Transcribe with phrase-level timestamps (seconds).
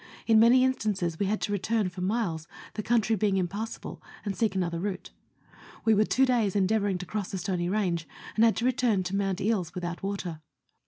[0.25, 4.55] In many instances we had to return for miles, the country being impassable, and seek
[4.55, 5.11] another route.
[5.85, 9.15] We were two days endeavouring to cross a stony range, and had to return to
[9.15, 10.41] Mount Eeles, without water.